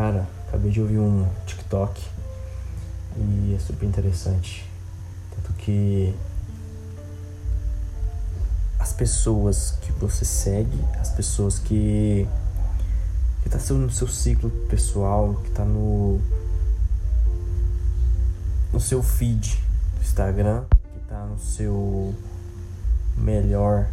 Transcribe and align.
Cara, 0.00 0.26
acabei 0.48 0.70
de 0.70 0.80
ouvir 0.80 0.98
um 0.98 1.28
TikTok 1.44 2.02
e 3.18 3.54
é 3.54 3.58
super 3.58 3.84
interessante. 3.84 4.66
Tanto 5.30 5.52
que 5.58 6.16
as 8.78 8.94
pessoas 8.94 9.72
que 9.82 9.92
você 9.92 10.24
segue, 10.24 10.82
as 10.98 11.10
pessoas 11.10 11.58
que 11.58 12.26
que 13.42 13.50
tá 13.50 13.58
no 13.74 13.90
seu 13.90 14.08
ciclo 14.08 14.48
pessoal, 14.70 15.34
que 15.44 15.50
tá 15.50 15.66
no 15.66 16.18
no 18.72 18.80
seu 18.80 19.02
feed 19.02 19.62
do 19.96 20.00
Instagram, 20.00 20.64
que 20.94 21.00
tá 21.10 21.26
no 21.26 21.38
seu 21.38 22.14
melhor, 23.18 23.86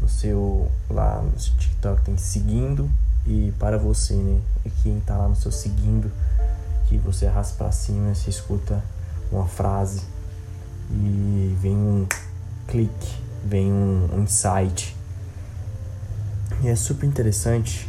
no 0.00 0.08
seu 0.08 0.68
lá 0.90 1.22
no 1.22 1.38
seu 1.38 1.54
TikTok 1.54 2.02
tem 2.02 2.16
seguindo 2.16 2.90
e 3.26 3.52
para 3.58 3.78
você, 3.78 4.14
né? 4.14 4.40
E 4.64 4.70
quem 4.70 5.00
tá 5.00 5.16
lá 5.16 5.28
no 5.28 5.36
seu 5.36 5.52
seguindo, 5.52 6.10
que 6.88 6.98
você 6.98 7.26
arrasta 7.26 7.56
para 7.56 7.72
cima, 7.72 8.14
você 8.14 8.30
escuta 8.30 8.82
uma 9.30 9.46
frase 9.46 10.02
e 10.90 11.56
vem 11.60 11.76
um 11.76 12.06
clique, 12.66 13.18
vem 13.44 13.72
um, 13.72 14.08
um 14.12 14.22
insight. 14.22 14.96
E 16.62 16.68
é 16.68 16.76
super 16.76 17.06
interessante 17.06 17.88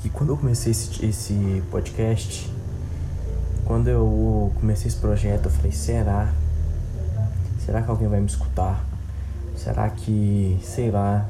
que 0.00 0.08
quando 0.08 0.30
eu 0.30 0.36
comecei 0.36 0.72
esse, 0.72 1.04
esse 1.04 1.62
podcast, 1.70 2.50
quando 3.64 3.88
eu 3.88 4.52
comecei 4.58 4.88
esse 4.88 4.96
projeto, 4.96 5.46
eu 5.46 5.50
falei: 5.50 5.72
será? 5.72 6.32
Será 7.64 7.82
que 7.82 7.90
alguém 7.90 8.08
vai 8.08 8.20
me 8.20 8.26
escutar? 8.26 8.84
Será 9.54 9.90
que, 9.90 10.58
sei 10.62 10.90
lá, 10.90 11.28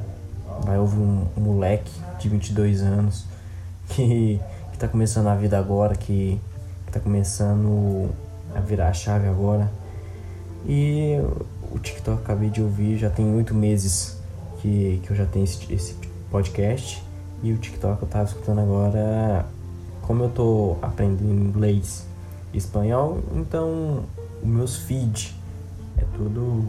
vai 0.65 0.79
ouvir 0.79 0.98
um, 0.98 1.27
um 1.37 1.41
moleque 1.41 1.91
de 2.19 2.29
22 2.29 2.83
anos 2.83 3.25
que, 3.89 4.41
que 4.73 4.79
tá 4.79 4.89
começando 4.89 5.29
a 5.29 5.34
vida 5.34 5.59
agora, 5.59 5.95
que, 5.95 6.41
que 6.87 6.93
tá 6.93 7.01
começando 7.01 8.11
a 8.55 8.61
virar 8.61 8.89
a 8.89 8.92
chave 8.92 9.29
agora? 9.29 9.70
E 10.67 11.17
o 11.73 11.79
TikTok 11.79 12.23
acabei 12.23 12.51
de 12.51 12.62
ouvir, 12.62 12.97
já 12.98 13.11
tem 13.11 13.34
oito 13.34 13.55
meses 13.55 14.19
que, 14.61 15.01
que 15.05 15.11
eu 15.11 15.17
já 15.17 15.27
tenho 15.27 15.45
esse, 15.45 15.73
esse 15.73 15.97
podcast. 16.31 17.03
E 17.42 17.53
o 17.53 17.59
TikTok 17.59 18.03
eu 18.03 18.09
tava 18.09 18.25
escutando 18.25 18.61
agora, 18.61 19.47
como 20.03 20.25
eu 20.25 20.31
tô 20.31 20.77
aprendendo 20.83 21.31
inglês 21.31 22.06
espanhol, 22.53 23.20
então 23.34 24.05
os 24.42 24.48
meus 24.48 24.77
feed 24.77 25.34
é 25.97 26.05
tudo 26.17 26.64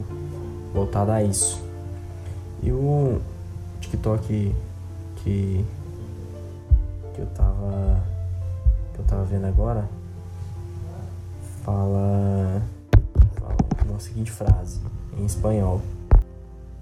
voltado 0.74 1.12
a 1.12 1.24
isso. 1.24 1.60
E 2.62 2.72
o 2.72 3.20
TikTok 3.90 4.56
que 5.18 5.66
que 7.16 7.20
eu 7.20 7.26
tava 7.36 8.02
que 8.94 9.00
eu 9.00 9.06
tava 9.06 9.24
vendo 9.26 9.48
agora 9.48 9.90
fala 11.64 12.62
fala 13.40 13.56
uma 13.90 14.00
seguinte 14.00 14.32
frase 14.32 14.80
em 15.18 15.26
espanhol. 15.26 15.82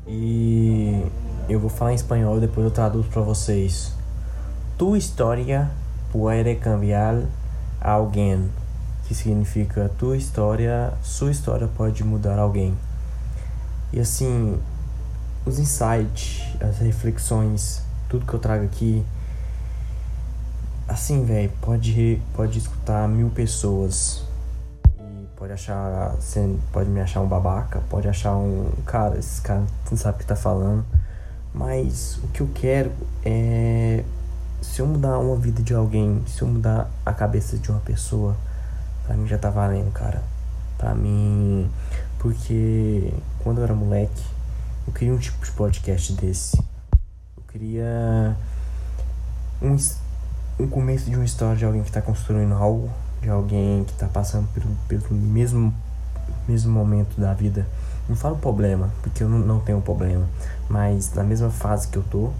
E 0.05 1.05
eu 1.49 1.59
vou 1.59 1.69
falar 1.69 1.91
em 1.91 1.95
espanhol 1.95 2.37
e 2.37 2.41
depois 2.41 2.65
eu 2.65 2.71
traduzo 2.71 3.07
para 3.09 3.21
vocês. 3.21 3.93
Tu 4.77 4.95
história 4.95 5.71
pode 6.11 6.55
cambiar 6.55 7.23
alguém 7.81 8.49
que 9.07 9.15
significa 9.15 9.89
tua 9.97 10.17
história, 10.17 10.93
sua 11.01 11.31
história 11.31 11.67
pode 11.67 12.03
mudar 12.03 12.37
alguém. 12.37 12.77
E 13.91 13.99
assim, 13.99 14.59
os 15.47 15.59
insights, 15.59 16.43
as 16.59 16.79
reflexões, 16.79 17.81
tudo 18.09 18.25
que 18.25 18.33
eu 18.33 18.39
trago 18.39 18.65
aqui, 18.65 19.03
assim, 20.87 21.25
velho, 21.25 21.51
pode 21.61 22.21
pode 22.35 22.59
escutar 22.59 23.07
mil 23.07 23.29
pessoas 23.29 24.23
e 24.99 25.27
pode 25.37 25.53
achar, 25.53 26.15
pode 26.71 26.89
me 26.89 26.99
achar 26.99 27.21
um 27.21 27.27
babaca, 27.27 27.81
pode 27.89 28.07
achar 28.07 28.35
um 28.35 28.69
cara, 28.85 29.17
esse 29.17 29.41
cara 29.41 29.63
não 29.89 29.97
sabe 29.97 30.17
o 30.17 30.19
que 30.19 30.25
tá 30.25 30.35
falando, 30.35 30.85
mas 31.53 32.19
o 32.23 32.27
que 32.27 32.41
eu 32.41 32.49
quero 32.53 32.91
é 33.23 34.03
se 34.61 34.81
eu 34.81 34.85
mudar 34.85 35.17
uma 35.19 35.35
vida 35.35 35.61
de 35.61 35.73
alguém, 35.73 36.23
se 36.27 36.41
eu 36.41 36.47
mudar 36.47 36.89
a 37.05 37.13
cabeça 37.13 37.57
de 37.57 37.71
uma 37.71 37.79
pessoa, 37.79 38.35
Pra 39.07 39.15
mim 39.15 39.25
já 39.25 39.37
tá 39.37 39.49
valendo, 39.49 39.89
cara. 39.93 40.21
Pra 40.77 40.93
mim. 40.93 41.71
Porque 42.19 43.13
quando 43.39 43.59
eu 43.59 43.63
era 43.63 43.73
moleque, 43.73 44.23
eu 44.87 44.93
queria 44.93 45.13
um 45.13 45.17
tipo 45.17 45.45
de 45.45 45.51
podcast 45.51 46.13
desse. 46.13 46.57
Eu 46.57 47.43
queria. 47.51 48.37
Um, 49.61 49.75
um 50.59 50.67
começo 50.67 51.09
de 51.09 51.15
uma 51.15 51.25
história 51.25 51.57
de 51.57 51.65
alguém 51.65 51.83
que 51.83 51.91
tá 51.91 52.01
construindo 52.01 52.53
algo, 52.53 52.89
de 53.21 53.29
alguém 53.29 53.83
que 53.83 53.93
tá 53.93 54.07
passando 54.07 54.47
pelo, 54.53 54.69
pelo 54.87 55.13
mesmo, 55.13 55.73
mesmo 56.47 56.71
momento 56.71 57.19
da 57.19 57.33
vida. 57.33 57.67
Não 58.07 58.15
falo 58.15 58.37
problema, 58.37 58.89
porque 59.01 59.21
eu 59.21 59.27
não, 59.27 59.39
não 59.39 59.59
tenho 59.59 59.81
problema, 59.81 60.25
mas 60.69 61.13
na 61.13 61.23
mesma 61.23 61.49
fase 61.49 61.89
que 61.89 61.97
eu 61.97 62.03
tô. 62.03 62.31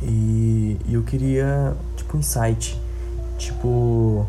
E, 0.00 0.78
e 0.86 0.94
eu 0.94 1.02
queria, 1.02 1.74
tipo, 1.96 2.16
um 2.16 2.20
insight. 2.20 2.80
Tipo, 3.36 4.26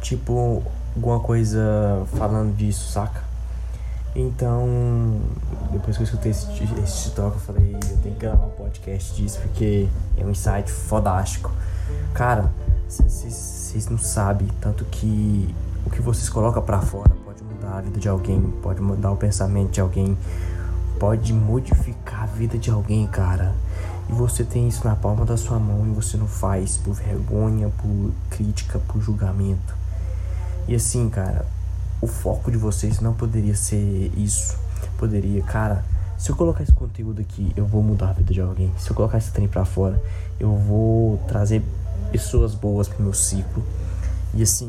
tipo 0.00 0.62
alguma 0.94 1.18
coisa 1.20 2.06
falando 2.16 2.54
disso, 2.54 2.92
saca? 2.92 3.26
Então, 4.18 5.20
depois 5.70 5.94
que 5.94 6.02
eu 6.02 6.06
escutei 6.06 6.30
esse, 6.30 6.46
esse 6.82 7.02
TikTok, 7.04 7.34
eu 7.34 7.40
falei, 7.40 7.74
eu 7.74 7.98
tenho 7.98 8.14
que 8.14 8.20
gravar 8.22 8.46
um 8.46 8.50
podcast 8.50 9.14
disso 9.14 9.38
porque 9.42 9.86
é 10.16 10.24
um 10.24 10.30
insight 10.30 10.72
fodástico. 10.72 11.52
Cara, 12.14 12.50
vocês 12.88 13.86
não 13.90 13.98
sabem 13.98 14.48
tanto 14.58 14.86
que 14.86 15.54
o 15.84 15.90
que 15.90 16.00
vocês 16.00 16.30
colocam 16.30 16.62
para 16.62 16.80
fora 16.80 17.10
pode 17.26 17.44
mudar 17.44 17.76
a 17.76 17.80
vida 17.82 18.00
de 18.00 18.08
alguém, 18.08 18.40
pode 18.62 18.80
mudar 18.80 19.10
o 19.10 19.18
pensamento 19.18 19.72
de 19.72 19.82
alguém, 19.82 20.16
pode 20.98 21.34
modificar 21.34 22.22
a 22.22 22.26
vida 22.26 22.56
de 22.56 22.70
alguém, 22.70 23.06
cara. 23.06 23.54
E 24.08 24.12
você 24.12 24.44
tem 24.44 24.66
isso 24.66 24.82
na 24.88 24.96
palma 24.96 25.26
da 25.26 25.36
sua 25.36 25.58
mão 25.58 25.86
e 25.86 25.90
você 25.90 26.16
não 26.16 26.26
faz 26.26 26.78
por 26.78 26.94
vergonha, 26.94 27.68
por 27.68 28.12
crítica, 28.30 28.78
por 28.78 29.02
julgamento. 29.02 29.76
E 30.66 30.74
assim, 30.74 31.10
cara, 31.10 31.44
o 32.00 32.06
foco 32.06 32.50
de 32.50 32.56
vocês 32.56 33.00
não 33.00 33.14
poderia 33.14 33.54
ser 33.54 34.12
isso. 34.16 34.56
Poderia, 34.98 35.42
cara, 35.42 35.84
se 36.18 36.30
eu 36.30 36.36
colocar 36.36 36.62
esse 36.62 36.72
conteúdo 36.72 37.20
aqui, 37.20 37.52
eu 37.56 37.66
vou 37.66 37.82
mudar 37.82 38.10
a 38.10 38.12
vida 38.12 38.32
de 38.32 38.40
alguém. 38.40 38.72
Se 38.78 38.90
eu 38.90 38.96
colocar 38.96 39.18
esse 39.18 39.30
trem 39.32 39.46
pra 39.46 39.64
fora, 39.64 40.02
eu 40.40 40.54
vou 40.56 41.18
trazer 41.28 41.62
pessoas 42.10 42.54
boas 42.54 42.88
pro 42.88 43.02
meu 43.02 43.12
ciclo. 43.12 43.62
E 44.34 44.42
assim, 44.42 44.68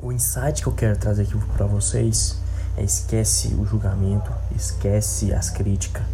o 0.00 0.12
insight 0.12 0.62
que 0.62 0.68
eu 0.68 0.72
quero 0.72 0.96
trazer 0.96 1.22
aqui 1.22 1.36
para 1.56 1.66
vocês 1.66 2.38
é 2.76 2.82
esquece 2.82 3.48
o 3.54 3.66
julgamento, 3.66 4.30
esquece 4.54 5.32
as 5.32 5.50
críticas. 5.50 6.04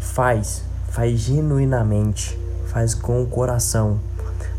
Faz, 0.00 0.62
faz 0.90 1.18
genuinamente, 1.20 2.38
faz 2.66 2.94
com 2.94 3.22
o 3.22 3.26
coração, 3.26 4.00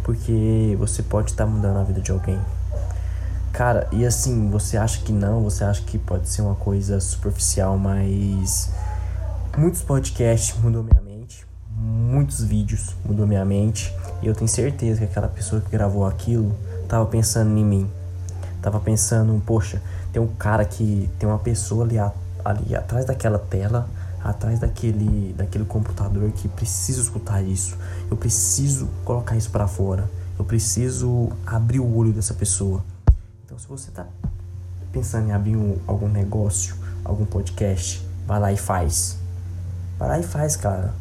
porque 0.03 0.75
você 0.79 1.03
pode 1.03 1.31
estar 1.31 1.45
tá 1.45 1.51
mudando 1.51 1.77
a 1.77 1.83
vida 1.83 2.01
de 2.01 2.11
alguém. 2.11 2.39
Cara, 3.59 3.89
e 3.91 4.05
assim, 4.05 4.49
você 4.49 4.77
acha 4.77 5.01
que 5.01 5.11
não, 5.11 5.43
você 5.43 5.65
acha 5.65 5.81
que 5.81 5.97
pode 5.97 6.29
ser 6.29 6.41
uma 6.41 6.55
coisa 6.55 6.97
superficial, 7.01 7.77
mas 7.77 8.71
muitos 9.57 9.81
podcasts 9.81 10.57
mudou 10.63 10.81
minha 10.81 11.01
mente, 11.01 11.45
muitos 11.75 12.41
vídeos 12.41 12.95
mudou 13.03 13.27
minha 13.27 13.43
mente, 13.43 13.93
e 14.21 14.27
eu 14.27 14.33
tenho 14.33 14.47
certeza 14.47 14.99
que 14.99 15.07
aquela 15.07 15.27
pessoa 15.27 15.59
que 15.59 15.69
gravou 15.69 16.07
aquilo 16.07 16.55
tava 16.87 17.05
pensando 17.07 17.49
em 17.57 17.65
mim. 17.65 17.91
Tava 18.61 18.79
pensando, 18.79 19.43
poxa, 19.45 19.81
tem 20.13 20.21
um 20.21 20.27
cara 20.27 20.63
que 20.63 21.09
tem 21.19 21.27
uma 21.27 21.39
pessoa 21.39 21.83
ali, 21.83 21.97
ali 22.45 22.73
atrás 22.73 23.03
daquela 23.03 23.39
tela, 23.39 23.89
atrás 24.23 24.57
daquele 24.59 25.35
daquele 25.37 25.65
computador 25.65 26.31
que 26.31 26.47
precisa 26.47 27.01
escutar 27.01 27.41
isso. 27.41 27.77
Eu 28.09 28.15
preciso 28.15 28.87
colocar 29.03 29.35
isso 29.35 29.49
para 29.49 29.67
fora. 29.67 30.09
Eu 30.39 30.45
preciso 30.45 31.27
abrir 31.45 31.81
o 31.81 31.97
olho 31.97 32.13
dessa 32.13 32.33
pessoa. 32.33 32.81
Então, 33.49 33.57
se 33.57 33.67
você 33.67 33.89
está 33.89 34.05
pensando 34.91 35.29
em 35.29 35.31
abrir 35.31 35.55
um, 35.55 35.79
algum 35.87 36.07
negócio, 36.07 36.75
algum 37.03 37.25
podcast, 37.25 38.07
vai 38.27 38.39
lá 38.39 38.51
e 38.51 38.57
faz. 38.57 39.17
Vai 39.97 40.07
lá 40.07 40.19
e 40.19 40.23
faz, 40.23 40.55
cara. 40.55 40.93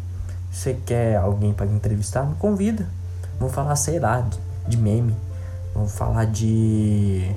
Você 0.50 0.72
quer 0.72 1.16
alguém 1.16 1.52
para 1.52 1.66
entrevistar, 1.66 2.24
me 2.24 2.34
convida. 2.36 2.88
Vamos 3.38 3.54
falar, 3.54 3.76
sei 3.76 4.00
lá, 4.00 4.22
de, 4.22 4.38
de 4.66 4.78
meme. 4.78 5.14
Vamos 5.74 5.92
falar 5.92 6.24
de 6.24 7.30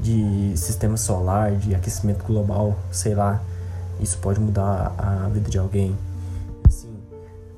de 0.00 0.52
sistema 0.56 0.96
solar, 0.96 1.56
de 1.56 1.74
aquecimento 1.74 2.24
global, 2.24 2.78
sei 2.92 3.16
lá. 3.16 3.42
Isso 3.98 4.16
pode 4.18 4.38
mudar 4.38 4.94
a 4.96 5.28
vida 5.28 5.50
de 5.50 5.58
alguém. 5.58 5.98
Assim, 6.68 6.96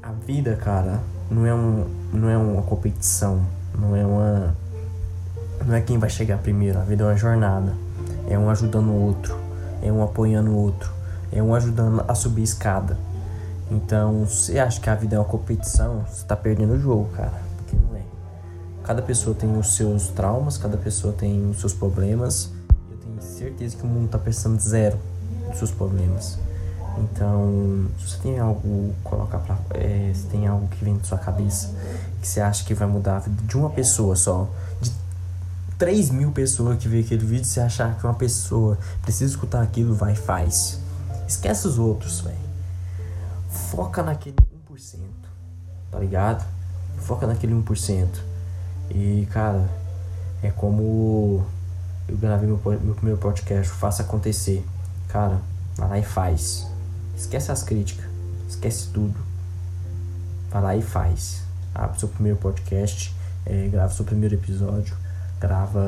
a 0.02 0.10
vida, 0.12 0.56
cara, 0.56 1.00
não 1.30 1.44
é 1.44 1.54
um 1.54 1.86
não 2.14 2.30
é 2.30 2.38
uma 2.38 2.62
competição, 2.62 3.44
não 3.78 3.94
é 3.94 4.06
uma 4.06 4.56
não 5.68 5.74
é 5.74 5.82
quem 5.82 5.98
vai 5.98 6.08
chegar 6.08 6.38
primeiro, 6.38 6.78
a 6.78 6.82
vida 6.82 7.04
é 7.04 7.06
uma 7.06 7.16
jornada. 7.16 7.74
É 8.26 8.38
um 8.38 8.48
ajudando 8.48 8.88
o 8.88 9.02
outro, 9.06 9.38
é 9.82 9.92
um 9.92 10.02
apoiando 10.02 10.50
o 10.50 10.56
outro, 10.56 10.90
é 11.30 11.42
um 11.42 11.54
ajudando 11.54 12.02
a 12.08 12.14
subir 12.14 12.40
a 12.40 12.44
escada. 12.44 12.98
Então, 13.70 14.26
se 14.26 14.52
você 14.52 14.58
acha 14.58 14.80
que 14.80 14.88
a 14.88 14.94
vida 14.94 15.16
é 15.16 15.18
uma 15.18 15.26
competição, 15.26 16.06
você 16.08 16.24
tá 16.24 16.34
perdendo 16.34 16.72
o 16.72 16.80
jogo, 16.80 17.10
cara. 17.14 17.34
Porque 17.58 17.76
não 17.76 17.94
é. 17.94 18.02
Cada 18.82 19.02
pessoa 19.02 19.36
tem 19.36 19.58
os 19.58 19.76
seus 19.76 20.08
traumas, 20.08 20.56
cada 20.56 20.78
pessoa 20.78 21.12
tem 21.12 21.50
os 21.50 21.60
seus 21.60 21.74
problemas. 21.74 22.50
Eu 22.90 22.96
tenho 22.96 23.20
certeza 23.20 23.76
que 23.76 23.82
o 23.82 23.86
mundo 23.86 24.08
tá 24.08 24.18
pensando 24.18 24.58
zero 24.58 24.98
dos 25.48 25.58
seus 25.58 25.70
problemas. 25.70 26.38
Então, 26.96 27.86
se 27.98 28.08
você 28.08 28.18
tem 28.22 28.38
algo 28.38 28.94
colocar 29.04 29.38
para, 29.38 29.58
é, 29.74 30.10
se 30.14 30.24
tem 30.26 30.46
algo 30.46 30.66
que 30.68 30.82
vem 30.82 30.94
na 30.94 31.04
sua 31.04 31.18
cabeça 31.18 31.70
que 32.20 32.26
você 32.26 32.40
acha 32.40 32.64
que 32.64 32.74
vai 32.74 32.88
mudar 32.88 33.16
a 33.16 33.20
vida 33.20 33.42
de 33.42 33.56
uma 33.56 33.70
pessoa 33.70 34.16
só, 34.16 34.48
de 34.80 34.90
3 35.78 36.10
mil 36.10 36.32
pessoas 36.32 36.76
que 36.76 36.88
vê 36.88 37.00
aquele 37.00 37.24
vídeo, 37.24 37.44
você 37.44 37.60
achar 37.60 37.96
que 37.96 38.04
uma 38.04 38.14
pessoa 38.14 38.76
precisa 39.00 39.32
escutar 39.32 39.62
aquilo, 39.62 39.94
vai 39.94 40.14
faz. 40.16 40.80
Esquece 41.26 41.68
os 41.68 41.78
outros, 41.78 42.20
velho. 42.20 42.36
Foca 43.48 44.02
naquele 44.02 44.36
1%, 44.68 44.98
tá 45.90 45.98
ligado? 46.00 46.44
Foca 46.98 47.28
naquele 47.28 47.54
1%. 47.54 48.08
E, 48.90 49.28
cara, 49.30 49.68
é 50.42 50.50
como 50.50 51.46
eu 52.08 52.16
gravei 52.16 52.48
meu, 52.48 52.60
meu 52.82 52.94
primeiro 52.94 53.20
podcast, 53.20 53.72
Faça 53.74 54.02
Acontecer. 54.02 54.64
Cara, 55.08 55.40
vai 55.76 55.88
lá 55.88 55.98
e 55.98 56.02
faz. 56.02 56.66
Esquece 57.16 57.52
as 57.52 57.62
críticas, 57.62 58.06
esquece 58.48 58.88
tudo. 58.88 59.14
Vai 60.50 60.62
lá 60.62 60.76
e 60.76 60.82
faz. 60.82 61.42
Abre 61.74 62.00
seu 62.00 62.08
primeiro 62.08 62.38
podcast, 62.38 63.14
é, 63.46 63.68
grava 63.68 63.92
seu 63.92 64.04
primeiro 64.04 64.34
episódio, 64.34 64.96
grava, 65.40 65.80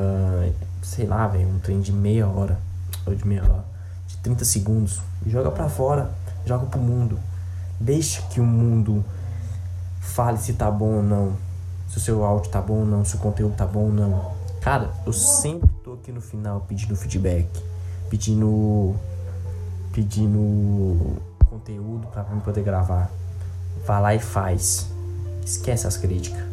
sei 0.81 1.05
lá, 1.05 1.27
velho, 1.27 1.47
um 1.47 1.59
trem 1.59 1.81
de 1.81 1.91
meia 1.91 2.27
hora, 2.27 2.57
ou 3.05 3.15
de 3.15 3.25
meia 3.27 3.43
hora, 3.43 3.65
de 4.07 4.17
30 4.17 4.45
segundos, 4.45 5.01
joga 5.25 5.51
pra 5.51 5.69
fora, 5.69 6.11
joga 6.45 6.65
pro 6.65 6.79
mundo. 6.79 7.19
Deixa 7.79 8.21
que 8.23 8.39
o 8.39 8.43
mundo 8.43 9.03
fale 9.99 10.37
se 10.37 10.53
tá 10.53 10.69
bom 10.69 10.97
ou 10.97 11.03
não, 11.03 11.33
se 11.89 11.97
o 11.97 12.01
seu 12.01 12.23
áudio 12.23 12.51
tá 12.51 12.61
bom 12.61 12.79
ou 12.79 12.85
não, 12.85 13.03
se 13.03 13.15
o 13.15 13.19
conteúdo 13.19 13.55
tá 13.55 13.65
bom 13.65 13.85
ou 13.85 13.93
não. 13.93 14.31
Cara, 14.61 14.91
eu 15.05 15.13
sempre 15.13 15.69
tô 15.83 15.93
aqui 15.93 16.11
no 16.11 16.21
final 16.21 16.61
pedindo 16.67 16.95
feedback, 16.95 17.47
pedindo 18.09 18.95
pedindo 19.91 21.17
conteúdo 21.49 22.07
para 22.07 22.23
poder 22.23 22.63
gravar. 22.63 23.09
Vá 23.85 23.99
lá 23.99 24.15
e 24.15 24.19
faz. 24.19 24.87
Esquece 25.43 25.87
as 25.87 25.97
críticas. 25.97 26.50